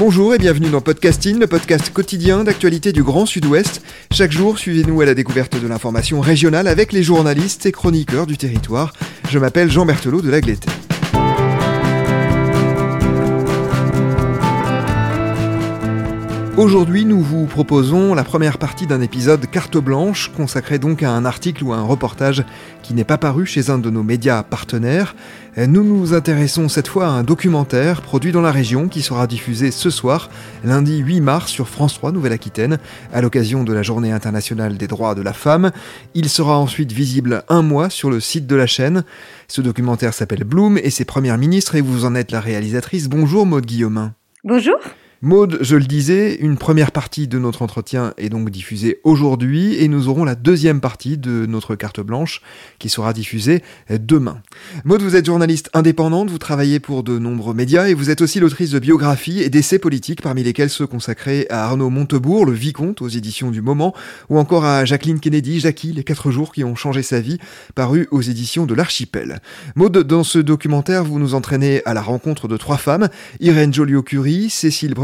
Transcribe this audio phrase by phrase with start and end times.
[0.00, 3.82] Bonjour et bienvenue dans Podcasting, le podcast quotidien d'actualité du Grand Sud-Ouest.
[4.10, 8.38] Chaque jour, suivez-nous à la découverte de l'information régionale avec les journalistes et chroniqueurs du
[8.38, 8.94] territoire.
[9.28, 10.68] Je m'appelle Jean Berthelot de Lagleté.
[16.60, 21.24] Aujourd'hui, nous vous proposons la première partie d'un épisode carte blanche, consacré donc à un
[21.24, 22.44] article ou à un reportage
[22.82, 25.16] qui n'est pas paru chez un de nos médias partenaires.
[25.56, 29.70] Nous nous intéressons cette fois à un documentaire produit dans la région qui sera diffusé
[29.70, 30.28] ce soir,
[30.62, 32.78] lundi 8 mars, sur France 3 Nouvelle-Aquitaine,
[33.10, 35.70] à l'occasion de la Journée internationale des droits de la femme.
[36.12, 39.04] Il sera ensuite visible un mois sur le site de la chaîne.
[39.48, 43.08] Ce documentaire s'appelle Bloom et ses premières ministres et vous en êtes la réalisatrice.
[43.08, 44.12] Bonjour Maude Guillaumin.
[44.44, 44.76] Bonjour.
[45.22, 49.86] Maude, je le disais, une première partie de notre entretien est donc diffusée aujourd'hui et
[49.86, 52.40] nous aurons la deuxième partie de notre carte blanche
[52.78, 54.40] qui sera diffusée demain.
[54.86, 58.40] Maude, vous êtes journaliste indépendante, vous travaillez pour de nombreux médias et vous êtes aussi
[58.40, 63.02] l'autrice de biographies et d'essais politiques parmi lesquels ceux consacrés à Arnaud Montebourg, le vicomte
[63.02, 63.94] aux éditions du Moment,
[64.30, 67.36] ou encore à Jacqueline Kennedy, Jackie, les quatre jours qui ont changé sa vie,
[67.74, 69.40] paru aux éditions de l'Archipel.
[69.74, 73.10] Maude, dans ce documentaire, vous nous entraînez à la rencontre de trois femmes,
[73.40, 74.94] Irène Joliot-Curie, Cécile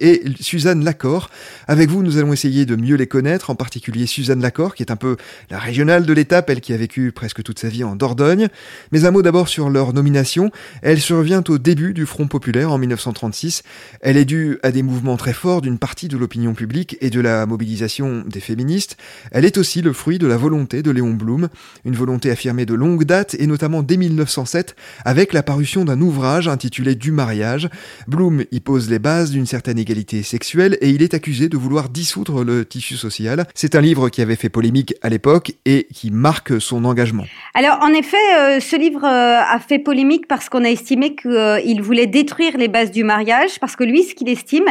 [0.00, 1.30] et Suzanne Lacor.
[1.68, 4.90] Avec vous, nous allons essayer de mieux les connaître, en particulier Suzanne Lacor, qui est
[4.90, 5.16] un peu
[5.50, 8.48] la régionale de l'étape, elle qui a vécu presque toute sa vie en Dordogne.
[8.92, 10.50] Mais un mot d'abord sur leur nomination.
[10.82, 13.62] Elle survient au début du Front Populaire en 1936.
[14.00, 17.20] Elle est due à des mouvements très forts d'une partie de l'opinion publique et de
[17.20, 18.96] la mobilisation des féministes.
[19.30, 21.48] Elle est aussi le fruit de la volonté de Léon Blum,
[21.84, 26.48] une volonté affirmée de longue date et notamment dès 1907 avec la parution d'un ouvrage
[26.48, 27.68] intitulé Du mariage.
[28.08, 31.88] Blum y pose les bases d'une certaine égalité sexuelle et il est accusé de vouloir
[31.88, 33.46] dissoudre le tissu social.
[33.54, 37.24] C'est un livre qui avait fait polémique à l'époque et qui marque son engagement.
[37.54, 41.30] Alors en effet, euh, ce livre euh, a fait polémique parce qu'on a estimé qu'il
[41.32, 44.66] euh, voulait détruire les bases du mariage, parce que lui, ce qu'il estime,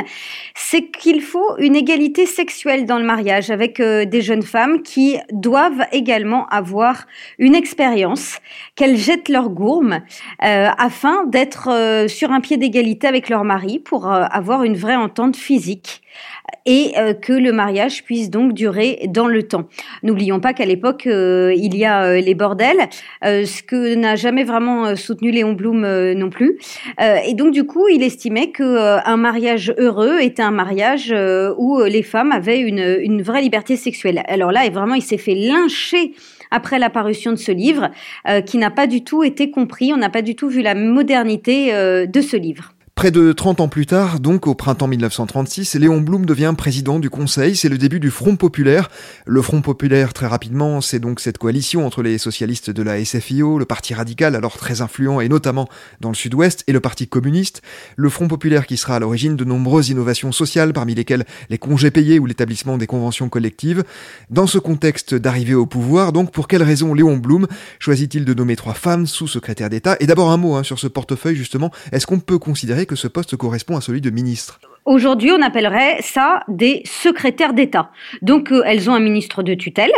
[0.55, 5.85] c'est qu'il faut une égalité sexuelle dans le mariage avec des jeunes femmes qui doivent
[5.91, 7.05] également avoir
[7.39, 8.39] une expérience,
[8.75, 10.01] qu'elles jettent leur gourme
[10.39, 16.03] afin d'être sur un pied d'égalité avec leur mari pour avoir une vraie entente physique
[16.65, 19.67] et euh, que le mariage puisse donc durer dans le temps.
[20.01, 22.89] N'oublions pas qu'à l'époque, euh, il y a euh, les bordels,
[23.21, 26.57] ce que n'a jamais vraiment soutenu Léon Blum non plus.
[26.99, 31.13] et donc du coup, il estimait que un mariage heureux était un mariage
[31.57, 34.23] où les femmes avaient une, vraie liberté sexuelle.
[34.27, 36.13] Alors là, et vraiment, il s'est fait lyncher
[36.51, 37.91] après l'apparition de ce livre,
[38.45, 39.93] qui n'a pas du tout été compris.
[39.93, 42.73] On n'a pas du tout vu la modernité de ce livre.
[42.95, 47.09] Près de 30 ans plus tard, donc au printemps 1936, Léon Blum devient président du
[47.09, 47.55] Conseil.
[47.55, 48.89] C'est le début du Front Populaire.
[49.25, 53.57] Le Front Populaire, très rapidement, c'est donc cette coalition entre les socialistes de la SFIO,
[53.57, 55.67] le Parti radical, alors très influent et notamment
[56.01, 57.63] dans le Sud-Ouest, et le Parti communiste.
[57.95, 61.91] Le Front Populaire qui sera à l'origine de nombreuses innovations sociales, parmi lesquelles les congés
[61.91, 63.83] payés ou l'établissement des conventions collectives.
[64.29, 67.47] Dans ce contexte d'arrivée au pouvoir, donc, pour quelles raisons Léon Blum
[67.79, 69.97] choisit-il de nommer trois femmes sous-secrétaires d'État?
[69.99, 71.71] Et d'abord un mot hein, sur ce portefeuille, justement.
[71.91, 76.01] Est-ce qu'on peut considérer que ce poste correspond à celui de ministre Aujourd'hui, on appellerait
[76.01, 77.89] ça des secrétaires d'État.
[78.21, 79.93] Donc, euh, elles ont un ministre de tutelle,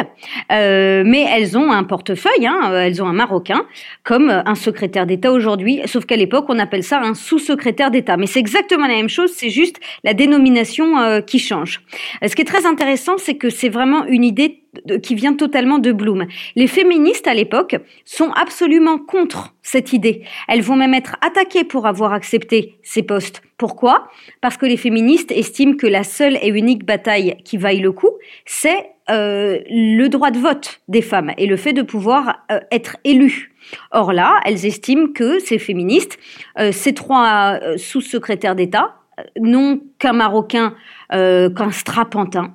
[0.51, 3.65] euh, mais elles ont un portefeuille, hein, euh, elles ont un marocain,
[4.03, 8.15] comme un secrétaire d'État aujourd'hui, sauf qu'à l'époque, on appelle ça un sous-secrétaire d'État.
[8.15, 11.81] Mais c'est exactement la même chose, c'est juste la dénomination qui change.
[12.25, 14.61] Ce qui est très intéressant, c'est que c'est vraiment une idée
[15.01, 16.25] qui vient totalement de Bloom.
[16.55, 20.23] Les féministes à l'époque sont absolument contre cette idée.
[20.47, 23.41] Elles vont même être attaquées pour avoir accepté ces postes.
[23.57, 24.09] Pourquoi?
[24.41, 28.11] Parce que les féministes estiment que la seule et unique bataille qui vaille le coup,
[28.45, 32.97] c'est euh, le droit de vote des femmes et le fait de pouvoir euh, être
[33.05, 33.53] élues.
[33.91, 36.19] Or là, elles estiment que ces féministes,
[36.59, 38.95] euh, ces trois sous-secrétaires d'État,
[39.39, 40.75] n'ont qu'un Marocain,
[41.09, 42.53] qu'un strapantin,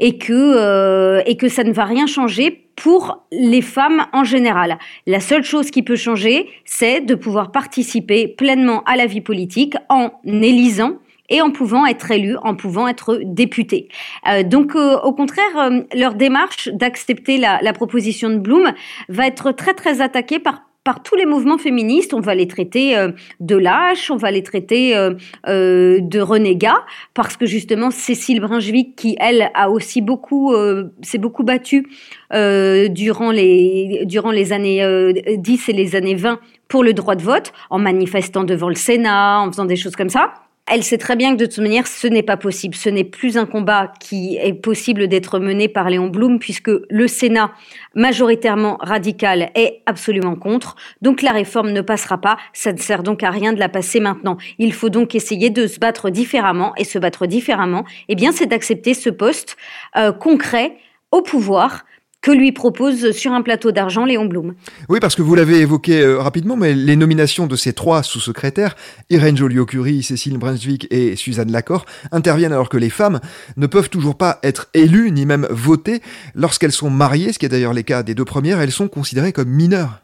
[0.00, 4.78] et que, et que ça ne va rien changer pour les femmes en général.
[5.06, 9.74] La seule chose qui peut changer, c'est de pouvoir participer pleinement à la vie politique
[9.88, 10.98] en élisant
[11.28, 13.88] et en pouvant être élus, en pouvant être députés.
[14.28, 18.72] Euh, donc, euh, au contraire, leur démarche d'accepter la, la, proposition de Bloom
[19.08, 22.14] va être très très attaquée par par tous les mouvements féministes.
[22.14, 23.10] On va les traiter euh,
[23.40, 25.14] de lâches, on va les traiter euh,
[25.46, 30.54] euh, de renégats, parce que justement Cécile Brunswick, qui elle a aussi beaucoup,
[31.02, 31.86] s'est beaucoup battue
[32.30, 37.52] durant les durant les années 10 et les années 20 pour le droit de vote,
[37.70, 40.32] en manifestant devant le Sénat, en faisant des choses comme ça
[40.70, 42.74] elle sait très bien que de toute manière, ce n'est pas possible.
[42.74, 47.06] Ce n'est plus un combat qui est possible d'être mené par Léon Blum, puisque le
[47.08, 47.52] Sénat,
[47.94, 50.76] majoritairement radical, est absolument contre.
[51.02, 52.36] Donc la réforme ne passera pas.
[52.52, 54.36] Ça ne sert donc à rien de la passer maintenant.
[54.58, 56.72] Il faut donc essayer de se battre différemment.
[56.76, 59.56] Et se battre différemment, eh bien, c'est d'accepter ce poste
[59.96, 60.76] euh, concret
[61.10, 61.84] au pouvoir
[62.28, 64.54] que lui propose sur un plateau d'argent Léon Blum.
[64.90, 68.76] Oui, parce que vous l'avez évoqué euh, rapidement, mais les nominations de ces trois sous-secrétaires,
[69.08, 73.20] Irène Joliot-Curie, Cécile Brunswick et Suzanne Lacor, interviennent alors que les femmes
[73.56, 76.02] ne peuvent toujours pas être élues ni même votées.
[76.34, 79.32] Lorsqu'elles sont mariées, ce qui est d'ailleurs les cas des deux premières, elles sont considérées
[79.32, 80.02] comme mineures.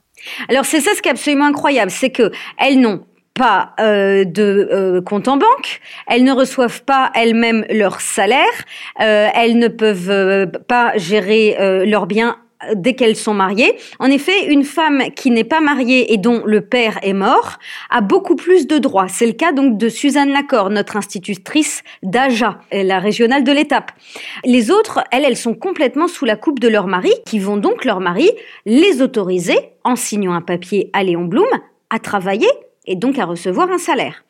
[0.49, 4.69] Alors c'est ça ce qui est absolument incroyable, c'est que elles n'ont pas euh, de
[4.73, 8.45] euh, compte en banque, elles ne reçoivent pas elles-mêmes leur salaire,
[9.01, 12.37] euh, elles ne peuvent euh, pas gérer euh, leurs biens
[12.77, 13.77] dès qu'elles sont mariées.
[13.99, 17.59] En effet, une femme qui n'est pas mariée et dont le père est mort
[17.91, 19.09] a beaucoup plus de droits.
[19.09, 23.93] C'est le cas donc de Suzanne Lacor, notre institutrice d'AJA, la régionale de l'étape.
[24.47, 27.85] Les autres, elles, elles sont complètement sous la coupe de leur mari, qui vont donc
[27.85, 28.31] leur mari
[28.65, 31.45] les autoriser, en signant un papier à Léon Blum,
[31.91, 32.49] à travailler
[32.87, 34.25] et donc à recevoir un salaire.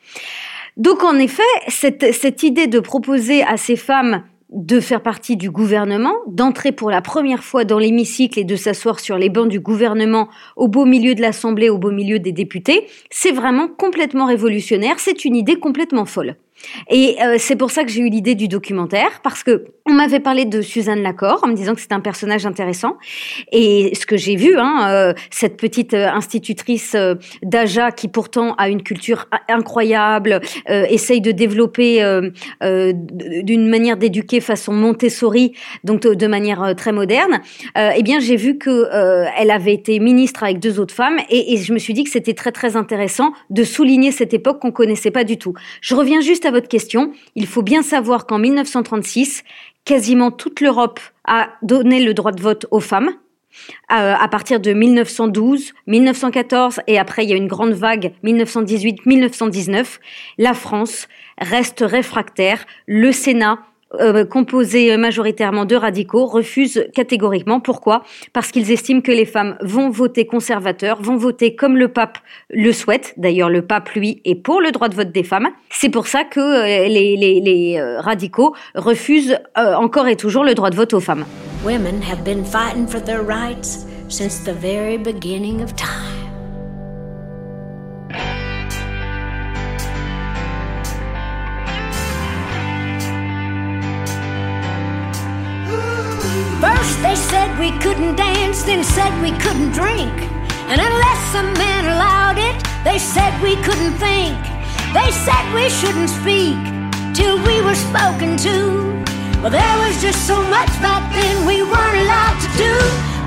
[0.77, 4.25] Donc en effet, cette, cette idée de proposer à ces femmes
[4.55, 9.01] de faire partie du gouvernement, d'entrer pour la première fois dans l'hémicycle et de s'asseoir
[9.01, 12.87] sur les bancs du gouvernement au beau milieu de l'Assemblée, au beau milieu des députés,
[13.11, 16.37] c'est vraiment complètement révolutionnaire, c'est une idée complètement folle.
[16.89, 20.21] Et euh, c'est pour ça que j'ai eu l'idée du documentaire, parce que on m'avait
[20.21, 22.97] parlé de Suzanne Lacor en me disant que c'était un personnage intéressant.
[23.53, 26.97] Et ce que j'ai vu, hein, euh, cette petite euh, institutrice
[27.43, 32.03] d'Aja qui pourtant a une culture incroyable, essaye de développer
[32.63, 35.53] d'une manière d'éduquer façon Montessori,
[35.83, 37.41] donc de, manière très moderne.
[37.77, 38.89] eh bien, j'ai vu que
[39.37, 42.11] elle avait été ministre avec deux autres femmes, et, et je me suis dit que
[42.11, 45.55] c'était très très intéressant de souligner cette époque qu'on connaissait pas du tout.
[45.81, 49.45] Je reviens juste à votre question, il faut bien savoir qu'en 1936,
[49.85, 53.11] quasiment toute l'Europe a donné le droit de vote aux femmes.
[53.93, 60.01] Euh, à partir de 1912, 1914 et après il y a une grande vague 1918-1919,
[60.39, 61.07] la France
[61.39, 62.67] reste réfractaire.
[62.87, 63.59] Le Sénat
[64.01, 67.61] euh, composé majoritairement de radicaux, refusent catégoriquement.
[67.61, 68.03] Pourquoi?
[68.33, 72.19] Parce qu'ils estiment que les femmes vont voter conservateur, vont voter comme le pape
[72.51, 73.15] le souhaite.
[73.17, 75.49] D'ailleurs, le pape, lui, est pour le droit de vote des femmes.
[75.71, 80.77] C'est pour ça que euh, les, euh, radicaux refusent encore et toujours le droit de
[80.77, 81.25] vote aux femmes.
[81.65, 86.24] Women have been fighting for their rights since the very beginning of time.
[97.85, 100.17] Couldn't dance, then said we couldn't drink.
[100.73, 104.41] And unless a man allowed it, they said we couldn't think.
[104.97, 106.57] They said we shouldn't speak
[107.13, 108.57] till we were spoken to.
[109.45, 112.73] Well, there was just so much back then we weren't allowed to do.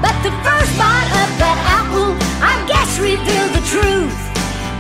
[0.01, 4.17] But the first bite of that apple, I guess, revealed the truth.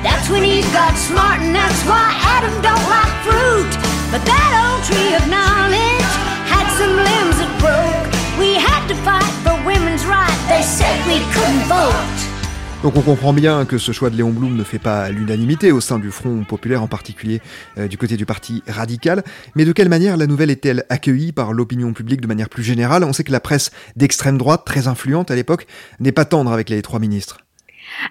[0.01, 3.71] That's when he got smart, and that's why Adam don't like fruit.
[4.09, 6.11] But that old tree of knowledge
[6.49, 8.06] had some limbs that broke.
[12.83, 15.81] Donc on comprend bien que ce choix de Léon Blum ne fait pas l'unanimité au
[15.81, 17.41] sein du Front populaire, en particulier
[17.79, 19.23] euh, du côté du parti radical.
[19.55, 23.03] Mais de quelle manière la nouvelle est-elle accueillie par l'opinion publique de manière plus générale?
[23.03, 25.65] On sait que la presse d'extrême droite, très influente à l'époque,
[25.99, 27.39] n'est pas tendre avec les trois ministres.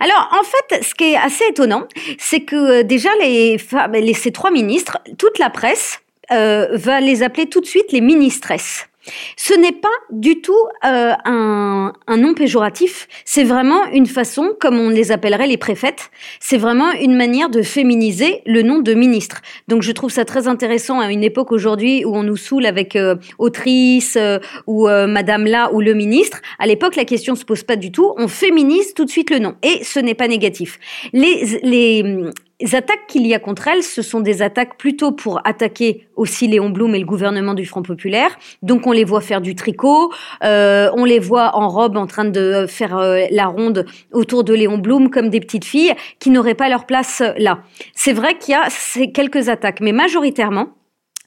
[0.00, 1.86] Alors, en fait, ce qui est assez étonnant,
[2.18, 3.58] c'est que euh, déjà, les,
[3.92, 6.00] les, ces trois ministres, toute la presse
[6.32, 8.88] euh, va les appeler tout de suite les ministresses.
[9.36, 10.52] Ce n'est pas du tout
[10.84, 16.10] euh, un, un, nom péjoratif, c'est vraiment une façon, comme on les appellerait les préfètes,
[16.40, 19.42] c'est vraiment une manière de féminiser le nom de ministre.
[19.68, 22.96] Donc je trouve ça très intéressant à une époque aujourd'hui où on nous saoule avec
[22.96, 26.40] euh, autrice euh, ou madame là ou le ministre.
[26.58, 29.38] À l'époque, la question se pose pas du tout, on féminise tout de suite le
[29.38, 30.78] nom et ce n'est pas négatif.
[31.12, 32.30] Les, les
[32.72, 36.70] attaques qu'il y a contre elle, ce sont des attaques plutôt pour attaquer aussi Léon
[36.70, 38.38] Blum et le gouvernement du Front Populaire.
[38.62, 42.24] Donc on les voit faire du tricot, euh, on les voit en robe en train
[42.24, 46.54] de faire euh, la ronde autour de Léon Blum comme des petites filles qui n'auraient
[46.54, 47.60] pas leur place là.
[47.94, 50.68] C'est vrai qu'il y a ces quelques attaques, mais majoritairement,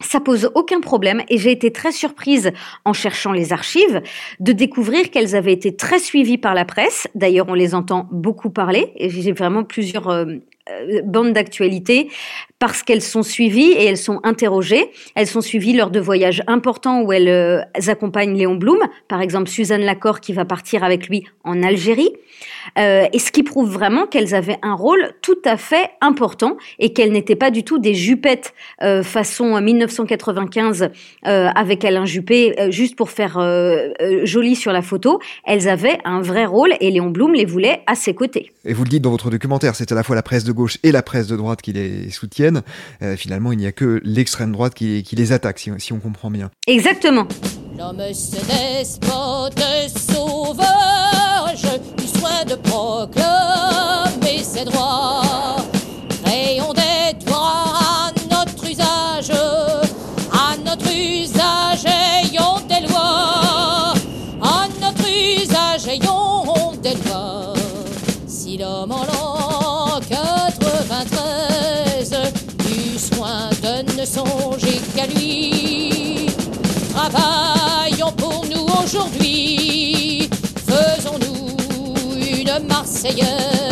[0.01, 2.51] ça pose aucun problème et j'ai été très surprise
[2.86, 4.01] en cherchant les archives
[4.39, 7.07] de découvrir qu'elles avaient été très suivies par la presse.
[7.15, 10.58] D'ailleurs, on les entend beaucoup parler et j'ai vraiment plusieurs euh, euh,
[11.03, 12.09] bandes d'actualité
[12.59, 14.91] parce qu'elles sont suivies et elles sont interrogées.
[15.15, 19.49] Elles sont suivies lors de voyages importants où elles, euh, accompagnent Léon Blum, par exemple
[19.49, 22.11] Suzanne Lacor qui va partir avec lui en Algérie.
[22.77, 26.93] Euh, et ce qui prouve vraiment qu'elles avaient un rôle tout à fait important et
[26.93, 30.89] qu'elles n'étaient pas du tout des jupettes euh, façon 1995
[31.27, 33.89] euh, avec Alain Juppé euh, juste pour faire euh,
[34.23, 35.19] joli sur la photo.
[35.45, 38.51] Elles avaient un vrai rôle et Léon Blum les voulait à ses côtés.
[38.65, 40.77] Et vous le dites dans votre documentaire, c'est à la fois la presse de gauche
[40.83, 42.61] et la presse de droite qui les soutiennent.
[43.15, 46.29] finalement, il n'y a que l'extrême droite qui, qui, les attaque, si, si on comprend
[46.29, 46.51] bien.
[46.67, 47.27] Exactement.
[47.77, 49.57] L'homme se despote
[49.97, 51.65] sauvage
[52.19, 55.08] soin de proclamer ses droits.
[75.07, 76.27] Lui,
[76.93, 80.29] travaillons pour nous aujourd'hui,
[80.67, 81.49] faisons-nous
[82.67, 83.68] Marseillaise.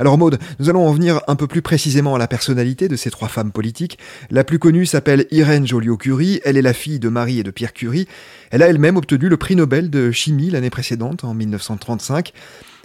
[0.00, 3.10] Alors Maude, nous allons en venir un peu plus précisément à la personnalité de ces
[3.10, 3.98] trois femmes politiques.
[4.30, 7.74] La plus connue s'appelle Irène Joliot-Curie, elle est la fille de Marie et de Pierre
[7.74, 8.08] Curie.
[8.50, 12.32] Elle a elle-même obtenu le prix Nobel de chimie l'année précédente, en 1935.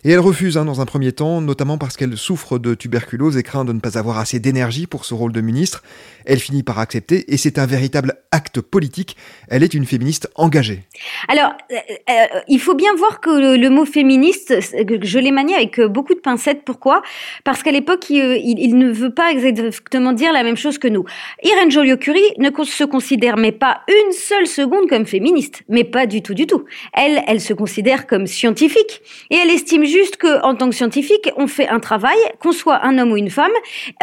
[0.07, 3.43] Et elle refuse hein, dans un premier temps, notamment parce qu'elle souffre de tuberculose et
[3.43, 5.81] craint de ne pas avoir assez d'énergie pour ce rôle de ministre.
[6.25, 9.17] Elle finit par accepter et c'est un véritable acte politique.
[9.49, 10.83] Elle est une féministe engagée.
[11.27, 11.75] Alors, euh,
[12.07, 16.13] euh, il faut bien voir que le, mot féministe, je l'ai manié avec euh, beaucoup
[16.13, 16.61] de pincettes.
[16.63, 17.01] Pourquoi?
[17.43, 21.05] Parce qu'à l'époque, il, ne veut pas exactement dire la même chose que nous.
[21.41, 26.21] Irène Joliot-Curie ne se considère mais pas une seule seconde comme féministe, mais pas du
[26.21, 26.65] tout, du tout.
[26.93, 31.31] Elle, elle se considère comme scientifique et elle estime juste que en tant que scientifique,
[31.37, 33.51] on fait un travail, qu'on soit un homme ou une femme,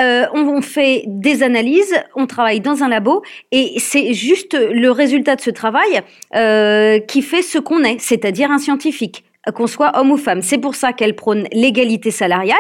[0.01, 4.91] euh, on, on fait des analyses, on travaille dans un labo et c'est juste le
[4.91, 6.01] résultat de ce travail
[6.35, 10.43] euh, qui fait ce qu'on est, c'est-à-dire un scientifique qu'on soit homme ou femme.
[10.43, 12.57] C'est pour ça qu'elle prône l'égalité salariale.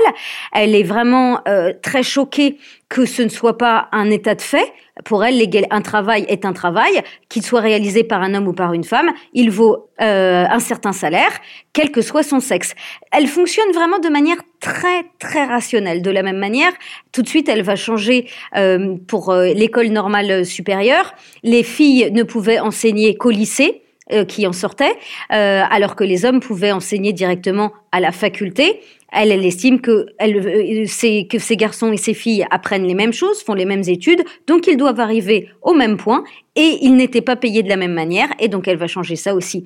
[0.53, 2.59] Elle est vraiment euh, très choquée
[2.93, 4.71] que ce ne soit pas un état de fait.
[5.07, 8.75] Pour elle, un travail est un travail, qu'il soit réalisé par un homme ou par
[8.75, 11.33] une femme, il vaut euh, un certain salaire,
[11.73, 12.75] quel que soit son sexe.
[13.11, 16.03] Elle fonctionne vraiment de manière très très rationnelle.
[16.03, 16.73] De la même manière,
[17.12, 21.15] tout de suite, elle va changer euh, pour euh, l'école normale supérieure.
[21.43, 23.83] Les filles ne pouvaient enseigner qu'au lycée
[24.25, 24.97] qui en sortaient,
[25.33, 28.81] euh, alors que les hommes pouvaient enseigner directement à la faculté.
[29.15, 33.43] Elle, estime que, elle, euh, que ces garçons et ces filles apprennent les mêmes choses,
[33.43, 37.37] font les mêmes études, donc ils doivent arriver au même point et ils n'étaient pas
[37.37, 39.65] payés de la même manière et donc elle va changer ça aussi.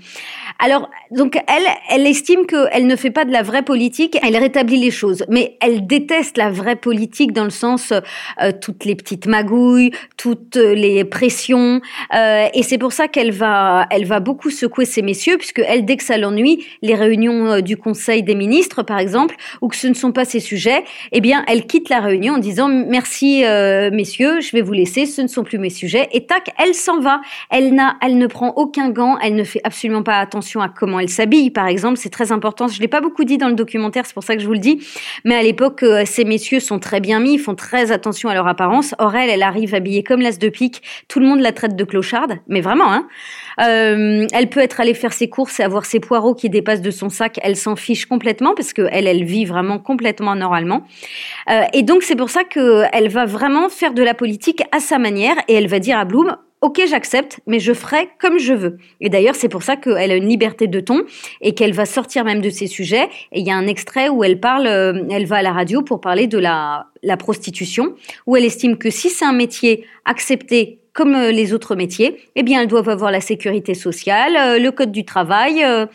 [0.59, 4.79] Alors donc elle, elle estime qu'elle ne fait pas de la vraie politique, elle rétablit
[4.79, 7.93] les choses, mais elle déteste la vraie politique dans le sens
[8.41, 11.81] euh, toutes les petites magouilles, toutes les pressions
[12.15, 15.85] euh, et c'est pour ça qu'elle va, elle va beaucoup secouer ces messieurs puisque elle
[15.85, 19.77] dès que ça l'ennuie, les réunions euh, du Conseil des ministres par exemple ou que
[19.77, 23.45] ce ne sont pas ses sujets, eh bien elle quitte la réunion en disant merci
[23.45, 26.75] euh, messieurs, je vais vous laisser, ce ne sont plus mes sujets et tac elle
[26.75, 27.21] s'en va.
[27.51, 29.19] Elle n'a, elle ne prend aucun gant.
[29.19, 31.97] Elle ne fait absolument pas attention à comment elle s'habille, par exemple.
[31.99, 32.69] C'est très important.
[32.69, 34.59] Je l'ai pas beaucoup dit dans le documentaire, c'est pour ça que je vous le
[34.59, 34.87] dis.
[35.25, 38.35] Mais à l'époque, euh, ces messieurs sont très bien mis, ils font très attention à
[38.35, 38.95] leur apparence.
[38.99, 40.83] Or elle, elle arrive habillée comme l'as de pique.
[41.09, 42.93] Tout le monde la traite de clocharde, mais vraiment.
[42.93, 43.07] Hein
[43.61, 46.91] euh, elle peut être allée faire ses courses et avoir ses poireaux qui dépassent de
[46.91, 47.39] son sac.
[47.43, 50.83] Elle s'en fiche complètement parce que elle, vit vraiment complètement normalement.
[51.51, 54.81] Euh, et donc c'est pour ça que elle va vraiment faire de la politique à
[54.81, 58.53] sa manière et elle va dire à Bloom ok, j'accepte, mais je ferai comme je
[58.53, 58.79] veux.
[59.01, 61.05] Et d'ailleurs, c'est pour ça qu'elle a une liberté de ton
[61.41, 63.09] et qu'elle va sortir même de ses sujets.
[63.33, 65.83] Et il y a un extrait où elle parle, euh, elle va à la radio
[65.83, 67.95] pour parler de la, la prostitution,
[68.27, 72.43] où elle estime que si c'est un métier accepté comme euh, les autres métiers, eh
[72.43, 75.87] bien, elles doivent avoir la sécurité sociale, euh, le code du travail, euh,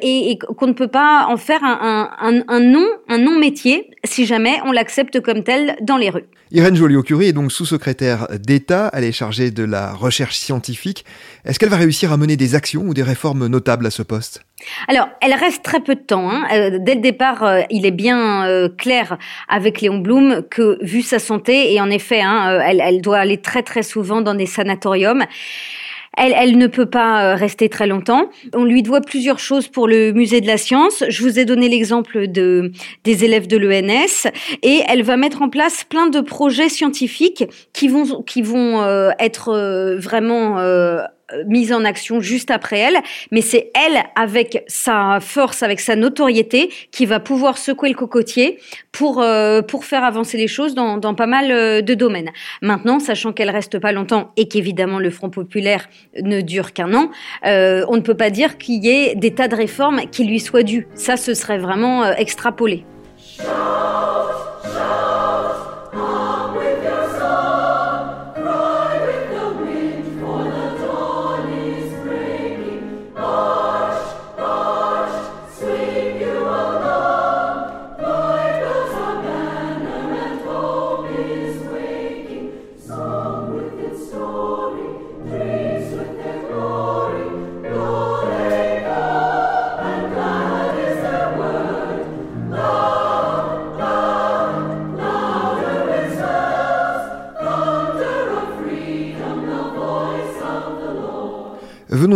[0.00, 2.74] et, qu'on ne peut pas en faire un, un, un,
[3.08, 6.26] un non métier si jamais on l'accepte comme tel dans les rues.
[6.50, 8.90] Irène Joliot-Curie est donc sous-secrétaire d'État.
[8.94, 11.04] Elle est chargée de la recherche scientifique.
[11.44, 14.42] Est-ce qu'elle va réussir à mener des actions ou des réformes notables à ce poste?
[14.88, 16.30] Alors, elle reste très peu de temps.
[16.30, 16.46] hein.
[16.52, 21.02] Euh, dès le départ, euh, il est bien euh, clair avec Léon Blum que, vu
[21.02, 24.46] sa santé, et en effet, hein, elle, elle doit aller très très souvent dans des
[24.46, 25.24] sanatoriums.
[26.18, 28.28] Elle, elle ne peut pas euh, rester très longtemps.
[28.54, 31.04] On lui doit plusieurs choses pour le musée de la science.
[31.08, 32.72] Je vous ai donné l'exemple de,
[33.04, 34.30] des élèves de l'ENS
[34.62, 39.10] et elle va mettre en place plein de projets scientifiques qui vont, qui vont euh,
[39.18, 41.02] être euh, vraiment euh,
[41.46, 42.98] mise en action juste après elle,
[43.30, 48.58] mais c'est elle, avec sa force, avec sa notoriété, qui va pouvoir secouer le cocotier
[48.92, 52.30] pour, euh, pour faire avancer les choses dans, pas mal euh, de domaines.
[52.62, 55.88] Maintenant, sachant qu'elle reste pas longtemps et qu'évidemment le Front populaire
[56.22, 57.10] ne dure qu'un an,
[57.46, 60.40] euh, on ne peut pas dire qu'il y ait des tas de réformes qui lui
[60.40, 60.86] soient dues.
[60.94, 62.84] Ça, ce serait vraiment euh, extrapolé.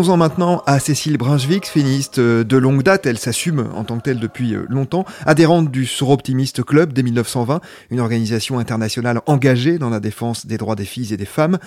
[0.03, 3.07] Venons-en maintenant à Cécile Brunswick, féministe euh, de longue date.
[3.07, 7.61] Elle s'assume en tant que telle depuis euh, longtemps, adhérente du Soroptimiste Club dès 1920,
[7.91, 11.59] une organisation internationale engagée dans la défense des droits des filles et des femmes.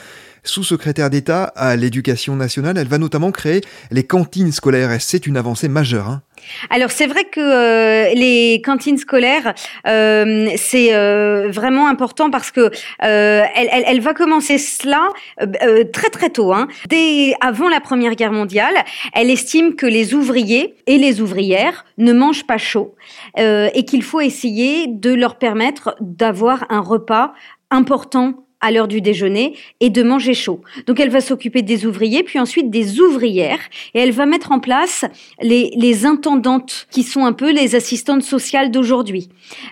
[0.44, 5.70] Sous-secrétaire d'État à l'éducation nationale, elle va notamment créer les cantines scolaires c'est une avancée
[5.70, 6.10] majeure.
[6.10, 6.22] hein.
[6.70, 9.54] Alors c'est vrai que euh, les cantines scolaires
[9.88, 15.08] euh, c'est euh, vraiment important parce que euh, elle, elle, elle va commencer cela
[15.42, 16.54] euh, euh, très très tôt.
[16.54, 16.68] Hein.
[16.90, 18.76] Dès avant la Première Guerre mondiale,
[19.14, 22.96] elle estime que les ouvriers et les ouvrières ne mangent pas chaud
[23.38, 27.34] et qu'il faut essayer de leur permettre d'avoir un repas
[27.70, 30.62] important à l'heure du déjeuner et de manger chaud.
[30.88, 33.60] Donc elle va s'occuper des ouvriers, puis ensuite des ouvrières,
[33.94, 35.06] et elle va mettre en place
[35.42, 39.30] les, les intendantes, qui sont un peu les assistantes sociales d'aujourd'hui,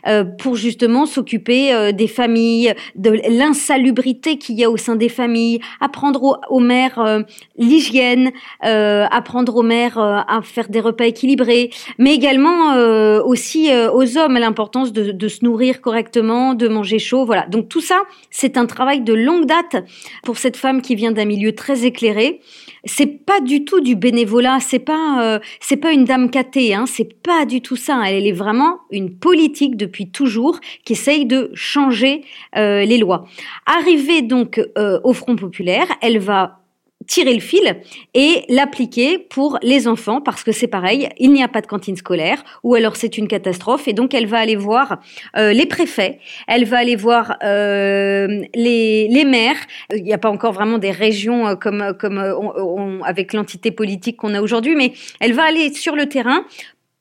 [0.08, 5.10] euh, pour justement s'occuper euh, des familles, de l'insalubrité qu'il y a au sein des
[5.10, 7.22] familles, apprendre aux, mères euh,
[7.58, 8.32] l'hygiène,
[8.66, 12.76] euh, apprendre aux mères à faire des repas équilibrés, mais également
[13.24, 17.46] aussi aux hommes l'importance de, se nourrir correctement, de manger chaud, voilà.
[17.48, 19.84] Donc tout ça, c'est un travail de longue date
[20.24, 22.42] pour cette femme qui vient d'un milieu très éclairé.
[22.86, 27.22] C'est pas du tout du bénévolat, c'est pas c'est pas une dame catée, hein, c'est
[27.22, 28.02] pas du tout ça.
[28.06, 32.24] Elle est vraiment une politique depuis toujours qui essaye de changer
[32.56, 33.28] euh, les lois.
[33.66, 36.60] Arrivée donc euh, au Front populaire, elle va
[37.06, 37.82] tirer le fil
[38.14, 41.98] et l'appliquer pour les enfants parce que c'est pareil, il n'y a pas de cantine
[41.98, 45.02] scolaire ou alors c'est une catastrophe et donc elle va aller voir
[45.36, 49.58] euh, les préfets, elle va aller voir les, maires,
[49.94, 54.76] il n'y a pas encore vraiment des régions comme, avec l'entité politique qu'on a aujourd'hui,
[54.78, 56.46] mais elle va aller sur le terrain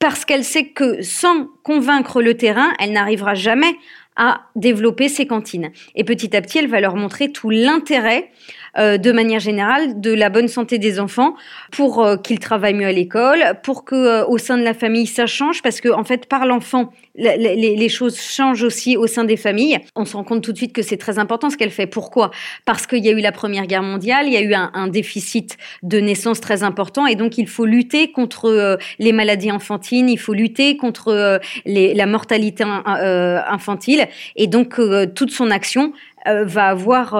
[0.03, 3.77] parce qu'elle sait que sans convaincre le terrain, elle n'arrivera jamais
[4.17, 5.71] à développer ses cantines.
[5.95, 8.33] Et petit à petit, elle va leur montrer tout l'intérêt
[8.79, 11.37] euh, de manière générale de la bonne santé des enfants
[11.71, 15.07] pour euh, qu'ils travaillent mieux à l'école, pour que euh, au sein de la famille
[15.07, 19.37] ça change parce que en fait par l'enfant les, choses changent aussi au sein des
[19.37, 19.79] familles.
[19.97, 21.87] On se rend compte tout de suite que c'est très important ce qu'elle fait.
[21.87, 22.31] Pourquoi?
[22.65, 25.57] Parce qu'il y a eu la Première Guerre mondiale, il y a eu un, déficit
[25.83, 30.19] de naissance très important et donc il faut lutter contre euh, les maladies enfantines, il
[30.19, 34.81] faut lutter contre euh, la mortalité euh, infantile et donc
[35.15, 35.93] toute son action
[36.27, 37.17] va avoir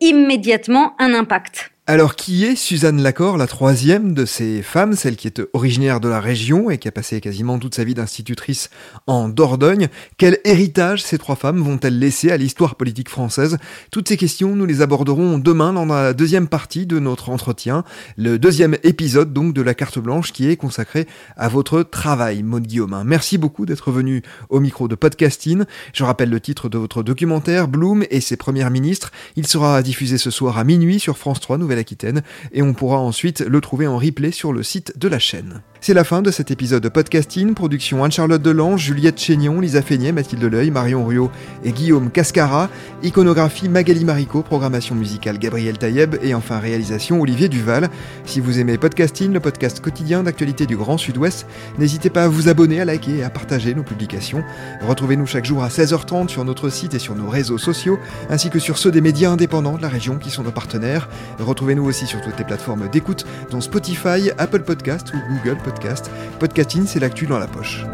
[0.00, 1.70] immédiatement un impact.
[1.92, 6.08] Alors, qui est Suzanne Lacor, la troisième de ces femmes, celle qui est originaire de
[6.08, 8.70] la région et qui a passé quasiment toute sa vie d'institutrice
[9.08, 9.88] en Dordogne?
[10.16, 13.58] Quel héritage ces trois femmes vont-elles laisser à l'histoire politique française?
[13.90, 17.82] Toutes ces questions, nous les aborderons demain dans la deuxième partie de notre entretien,
[18.16, 22.68] le deuxième épisode donc de la carte blanche qui est consacré à votre travail, Maud
[22.68, 23.02] Guillaumin.
[23.02, 25.64] Merci beaucoup d'être venu au micro de Podcasting.
[25.92, 29.10] Je rappelle le titre de votre documentaire, Bloom et ses premières ministres.
[29.34, 31.58] Il sera diffusé ce soir à minuit sur France 3
[32.52, 35.62] Et on pourra ensuite le trouver en replay sur le site de la chaîne.
[35.82, 40.12] C'est la fin de cet épisode de podcasting, production Anne-Charlotte Delange, Juliette Chénion, Lisa Feignet,
[40.12, 41.30] Mathilde Leuil, Marion Ruot
[41.64, 42.68] et Guillaume Cascara,
[43.02, 47.88] iconographie Magali Marico, programmation musicale Gabriel Taïeb et enfin réalisation Olivier Duval.
[48.26, 51.46] Si vous aimez podcasting, le podcast quotidien d'actualité du Grand Sud-Ouest,
[51.78, 54.44] n'hésitez pas à vous abonner, à liker et à partager nos publications.
[54.86, 58.58] Retrouvez-nous chaque jour à 16h30 sur notre site et sur nos réseaux sociaux, ainsi que
[58.58, 61.08] sur ceux des médias indépendants de la région qui sont nos partenaires.
[61.38, 65.69] Retrouvez-nous aussi sur toutes les plateformes d'écoute, dont Spotify, Apple Podcast ou Google Podcast.
[66.38, 67.84] Podcasting, c'est l'actu dans la poche.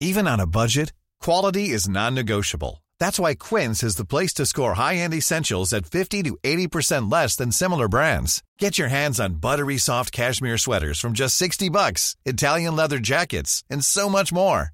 [0.00, 2.82] Even on a budget, quality is non-negotiable.
[3.00, 7.36] That's why Quince is the place to score high-end essentials at 50 to 80% less
[7.36, 8.42] than similar brands.
[8.58, 13.64] Get your hands on buttery soft cashmere sweaters from just 60 bucks, Italian leather jackets,
[13.70, 14.73] and so much more.